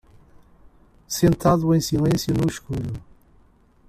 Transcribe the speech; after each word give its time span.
Sentado 1.07 1.75
em 1.75 1.79
silêncio 1.79 2.33
no 2.33 2.47
escuro 2.49 2.99